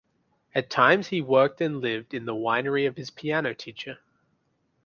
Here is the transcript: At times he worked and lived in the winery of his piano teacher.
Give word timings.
At 0.55 0.71
times 0.71 1.09
he 1.09 1.21
worked 1.21 1.61
and 1.61 1.79
lived 1.79 2.15
in 2.15 2.25
the 2.25 2.33
winery 2.33 2.87
of 2.87 2.97
his 2.97 3.11
piano 3.11 3.53
teacher. 3.53 3.99